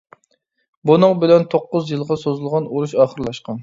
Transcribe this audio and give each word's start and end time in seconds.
بۇنىڭ 0.91 1.13
بىلەن 1.25 1.47
توققۇز 1.53 1.95
يىلغا 1.95 2.21
سوزۇلغان 2.25 2.71
ئۇرۇش 2.75 3.01
ئاخىرلاشقان. 3.01 3.59